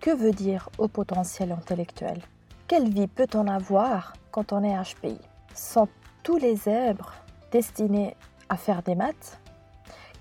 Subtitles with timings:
[0.00, 2.20] Que veut dire haut potentiel intellectuel?
[2.68, 5.18] Quelle vie peut-on avoir quand on est HPI
[5.56, 5.88] Sont
[6.22, 7.14] tous les zèbres
[7.50, 8.14] destinés
[8.48, 9.40] à faire des maths?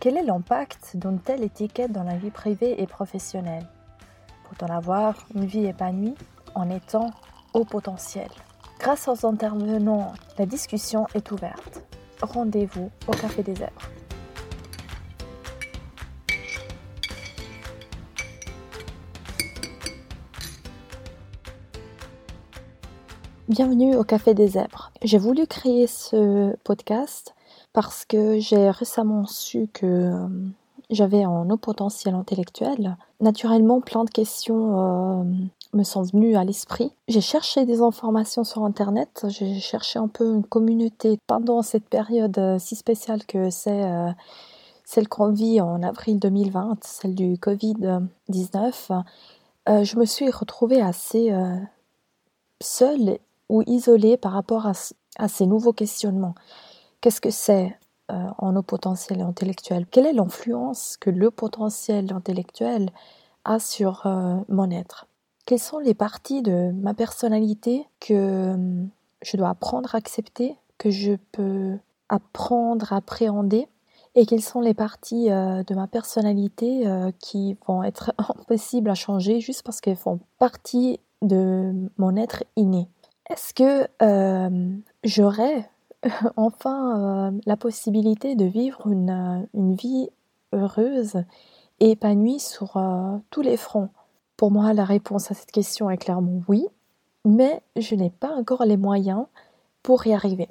[0.00, 3.66] Quel est l'impact d'une telle étiquette dans la vie privée et professionnelle?
[4.48, 6.14] Peut-on avoir une vie épanouie
[6.54, 7.10] en étant
[7.52, 8.30] haut potentiel?
[8.78, 11.82] Grâce aux intervenants, la discussion est ouverte.
[12.22, 13.90] Rendez-vous au Café des Zèbres.
[23.48, 24.90] Bienvenue au Café des Zèbres.
[25.02, 27.36] J'ai voulu créer ce podcast
[27.72, 30.26] parce que j'ai récemment su que euh,
[30.90, 32.96] j'avais un haut potentiel intellectuel.
[33.20, 35.24] Naturellement, plein de questions euh,
[35.74, 36.90] me sont venues à l'esprit.
[37.06, 42.36] J'ai cherché des informations sur Internet, j'ai cherché un peu une communauté pendant cette période
[42.38, 43.84] euh, si spéciale que c'est
[44.84, 49.04] celle qu'on vit en avril 2020, celle du Covid-19.
[49.68, 51.32] Euh, je me suis retrouvée assez
[52.60, 56.34] seule ou isolée par rapport à, ces nouveaux questionnements.
[57.00, 62.90] Qu'est-ce que c'est en haut potentiel intellectuel Quelle est l'influence que le potentiel intellectuel
[63.44, 64.06] a sur
[64.48, 65.06] mon être?
[65.46, 68.56] Quelles sont les parties de ma personnalité que
[69.22, 73.68] je dois apprendre à accepter, que je peux apprendre à appréhender?
[74.16, 78.94] Et quelles sont les parties euh, de ma personnalité euh, qui vont être impossibles à
[78.94, 82.88] changer juste parce qu'elles font partie de mon être inné?
[83.30, 85.66] Est-ce que euh, j'aurai
[86.36, 90.08] enfin la possibilité de vivre une, une vie
[90.52, 91.22] heureuse
[91.80, 92.80] et épanouie sur
[93.30, 93.90] tous les fronts?
[94.36, 96.66] Pour moi, la réponse à cette question est clairement oui,
[97.24, 99.26] mais je n'ai pas encore les moyens
[99.82, 100.48] pour y arriver.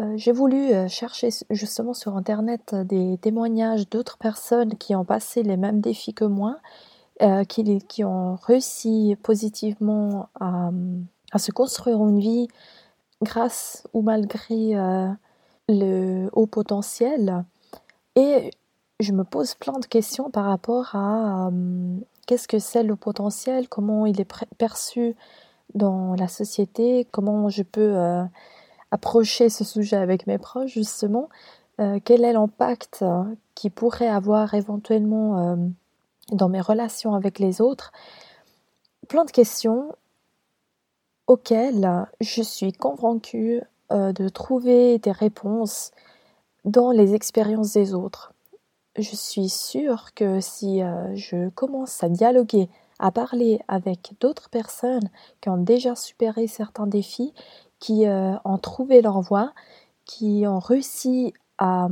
[0.00, 5.42] Euh, j'ai voulu euh, chercher justement sur Internet des témoignages d'autres personnes qui ont passé
[5.42, 6.58] les mêmes défis que moi,
[7.22, 10.70] euh, qui, ont réussi positivement à,
[11.38, 12.48] se construire une vie
[13.22, 14.74] grâce ou malgré
[15.68, 17.44] le haut potentiel.
[18.16, 18.50] Et
[19.00, 23.68] je me pose plein de questions par rapport à euh, qu'est-ce que c'est le potentiel,
[23.68, 25.16] comment il est perçu
[25.74, 28.22] dans la société, comment je peux euh,
[28.90, 31.28] approcher ce sujet avec mes proches justement,
[31.80, 33.04] euh, quel est l'impact
[33.54, 35.56] qu'il pourrait avoir éventuellement
[36.32, 37.92] dans mes relations avec les autres.
[39.08, 39.94] Plein de questions
[41.26, 45.90] auxquelles je suis convaincue de trouver des réponses
[46.64, 48.32] dans les expériences des autres
[48.96, 52.68] je suis sûre que si euh, je commence à dialoguer,
[52.98, 55.08] à parler avec d'autres personnes
[55.40, 57.32] qui ont déjà supéré certains défis,
[57.78, 59.52] qui euh, ont trouvé leur voie,
[60.04, 61.88] qui ont réussi à,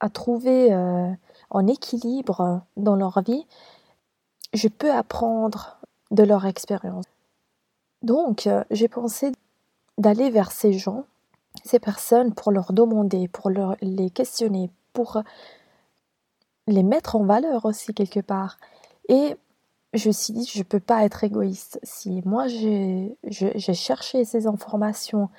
[0.00, 0.72] à trouver
[1.54, 3.46] euh, un équilibre dans leur vie,
[4.52, 5.78] je peux apprendre
[6.10, 7.04] de leur expérience.
[8.02, 9.32] Donc, j'ai pensé
[9.98, 11.04] d'aller vers ces gens,
[11.64, 13.50] ces personnes, pour leur demander, pour
[13.80, 15.22] les questionner, pour
[16.66, 18.58] les mettre en valeur aussi quelque part.
[19.08, 19.36] Et
[19.92, 21.78] je me suis dit, je ne peux pas être égoïste.
[21.82, 23.16] Si moi j'ai
[23.74, 25.30] cherché ces informations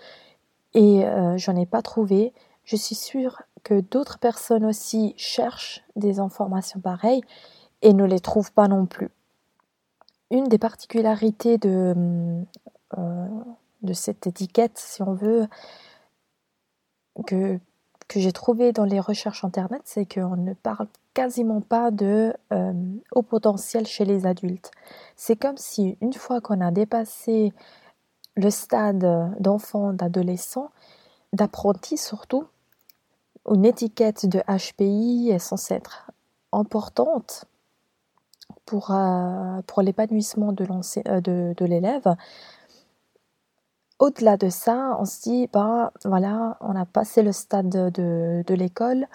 [0.73, 2.33] et euh, j'en ai pas trouvé,
[2.63, 7.23] je suis sûre que d'autres personnes aussi cherchent des informations pareilles
[7.81, 9.09] et ne les trouvent pas non plus.
[10.31, 12.45] Une des particularités de,
[12.97, 13.27] euh,
[13.93, 15.47] cette étiquette, si on veut,
[17.25, 17.59] que,
[18.15, 22.73] j'ai trouvé dans les recherches internet, c'est qu'on ne parle quasiment pas de euh,
[23.13, 24.69] haut potentiel chez les adultes.
[25.15, 27.51] C'est comme si une fois qu'on a dépassé
[28.35, 30.69] le stade d'enfant, d'adolescent,
[31.33, 32.45] d'apprenti surtout,
[33.49, 36.11] une étiquette de HPI est censée être
[36.51, 37.45] importante
[38.65, 40.65] pour, euh, l'épanouissement de,
[41.07, 42.15] euh, de, l'élève.
[43.99, 49.07] Au-delà de ça, on se dit, bah, voilà, on a passé le stade de, l'école,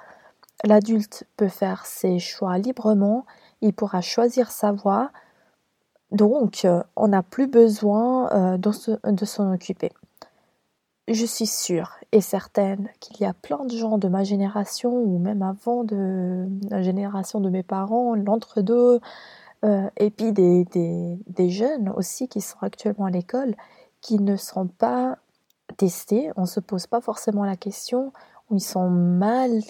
[0.62, 3.24] L'adulte peut faire ses choix librement,
[3.62, 5.10] il pourra choisir sa voie,
[6.10, 9.90] donc euh, on n'a plus besoin de s'en occuper.
[11.10, 15.18] Je suis sûre et certaine qu'il y a plein de gens de ma génération ou
[15.18, 19.00] même avant de la génération de mes parents, l'entre-deux,
[19.64, 20.64] euh, et puis des,
[21.26, 23.56] des, jeunes aussi qui sont actuellement à l'école,
[24.00, 25.18] qui ne sont pas
[25.76, 28.12] testés, on ne se pose pas forcément la question,
[28.48, 29.62] ou ils sont mal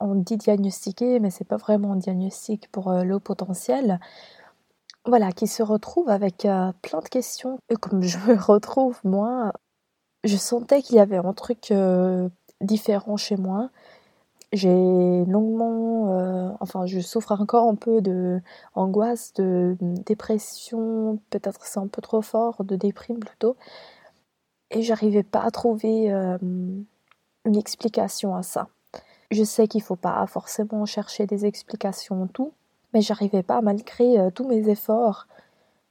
[0.00, 4.00] on dit diagnostiquer, mais c'est pas vraiment un diagnostic pour euh, le potentiel.
[5.04, 7.58] Voilà, qui se retrouve avec euh, plein de questions.
[7.80, 9.52] Comme je me retrouve, moi,
[10.24, 12.28] je sentais qu'il y avait un truc euh,
[12.60, 13.70] différent chez moi,
[14.52, 18.40] j'ai longuement, euh, enfin, je souffre encore un peu de
[18.74, 23.56] angoisse, de dépression, peut-être c'est un peu trop fort, de déprime plutôt.
[24.70, 28.68] Et j'arrivais pas à trouver euh, une explication à ça.
[29.30, 32.52] Je sais qu'il faut pas forcément chercher des explications en tout,
[32.94, 35.26] mais j'arrivais pas, malgré tous mes efforts,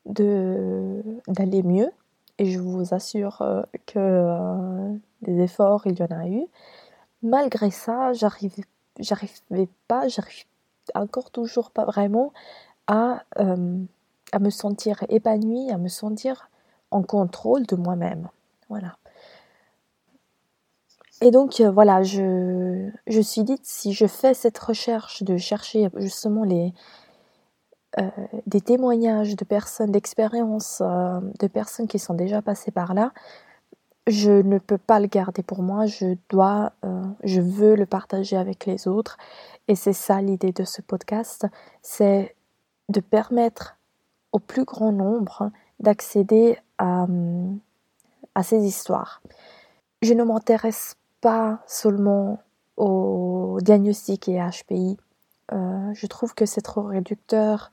[0.05, 1.91] de d'aller mieux.
[2.37, 3.41] Et je vous assure
[3.85, 6.45] que des efforts, il y en a eu
[7.25, 8.63] malgré ça, j'arrivais,
[8.99, 10.45] j'arrivais pas, j'arrive
[10.93, 12.31] encore toujours pas vraiment
[12.87, 13.77] à, euh,
[14.31, 16.49] à me sentir épanouie, à me sentir
[16.91, 18.29] en contrôle de moi-même.
[18.69, 18.97] Voilà.
[21.21, 25.89] Et donc euh, voilà, je, je suis dit, si je fais cette recherche de chercher
[25.95, 26.73] justement les,
[27.99, 28.09] euh,
[28.45, 33.11] des témoignages de personnes, d'expériences, de personnes qui sont déjà passées par là,
[34.07, 38.37] je ne peux pas le garder pour moi, je dois, euh, je veux le partager
[38.37, 39.17] avec les autres.
[39.67, 41.47] Et c'est ça l'idée de ce podcast,
[41.81, 42.35] c'est
[42.89, 43.77] de permettre
[44.31, 45.49] au plus grand nombre
[45.79, 47.07] d'accéder à,
[48.35, 49.21] à ces histoires.
[50.03, 52.39] Je ne m'intéresse pas seulement
[52.77, 54.97] au diagnostic et HPI.
[55.53, 57.71] Euh, je trouve que c'est trop réducteur.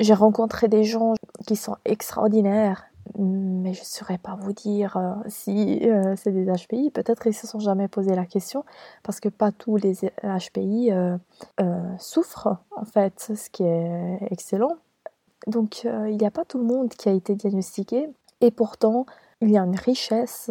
[0.00, 1.14] J'ai rencontré des gens
[1.46, 2.86] qui sont extraordinaires
[3.16, 6.90] mais je ne saurais pas vous dire euh, si euh, c'est des HPI.
[6.90, 8.64] Peut-être qu'ils ne se sont jamais posé la question
[9.04, 10.90] parce que pas tous les HPI
[11.98, 14.76] souffrent en fait, ce qui est excellent.
[15.46, 18.08] Donc il n'y a pas tout le monde qui a été diagnostiqué
[18.40, 19.06] et pourtant
[19.40, 20.50] il y a une richesse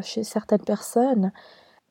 [0.00, 1.32] chez certaines personnes.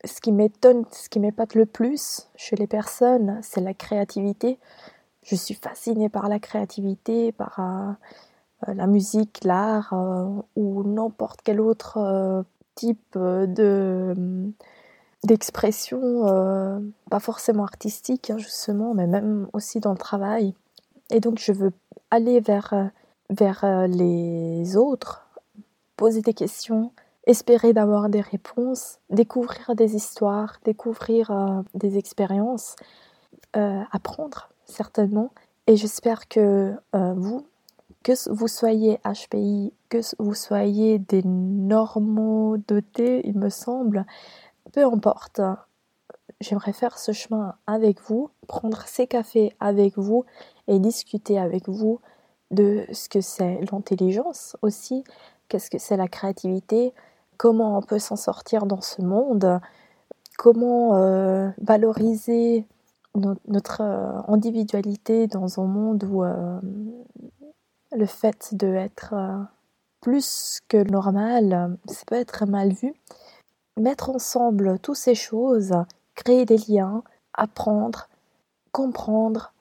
[0.05, 4.59] Ce qui m'étonne, ce qui m'épate le plus chez les personnes, c'est la créativité.
[5.23, 7.59] Je suis fascinée par la créativité, par
[8.67, 12.43] euh, la musique, l'art euh, ou n'importe quel autre euh,
[12.75, 14.13] type de
[15.23, 20.53] d'expression, pas forcément artistique hein, justement, mais même aussi dans le travail.
[21.11, 21.71] Et donc je veux
[22.11, 22.73] aller vers,
[23.29, 25.25] vers les autres,
[25.95, 26.91] poser des questions,
[27.25, 32.75] espérer d'avoir des réponses, découvrir des histoires, découvrir des expériences,
[33.53, 35.31] apprendre certainement.
[35.67, 37.45] Et j'espère que vous,
[38.03, 44.05] que vous soyez HPI, que vous soyez des normaux dotés, il me semble,
[44.73, 45.39] peu importe.
[46.41, 50.25] J'aimerais faire ce chemin avec vous, prendre ces cafés avec vous
[50.67, 52.01] et discuter avec vous
[52.51, 55.05] de ce que c'est l'intelligence aussi,
[55.47, 56.93] qu'est-ce que c'est la créativité,
[57.37, 59.59] comment on peut s'en sortir dans ce monde,
[60.37, 62.67] comment euh, valoriser
[63.15, 66.59] notre euh, individualité dans un monde où euh,
[67.91, 69.13] le fait d'être
[70.01, 72.93] plus que normal, ça peut être mal vu.
[73.77, 75.73] Mettre ensemble toutes ces choses,
[76.15, 77.03] créer des liens,
[77.33, 78.09] apprendre,
[78.71, 79.53] comprendre,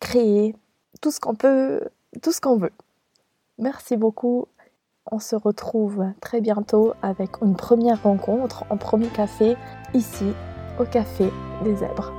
[0.00, 0.54] créer,
[1.00, 1.82] tout ce qu'on peut,
[2.22, 2.72] tout ce qu'on veut.
[3.58, 4.46] Merci beaucoup.
[5.10, 9.56] On se retrouve très bientôt avec une première rencontre, un premier café,
[9.94, 10.32] ici,
[10.78, 11.28] au Café
[11.64, 12.12] des Zèbres.